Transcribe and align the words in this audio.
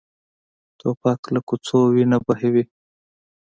توپک 0.79 1.21
له 1.33 1.39
کوڅو 1.47 1.79
وینه 1.93 2.17
بهوي. 2.25 2.63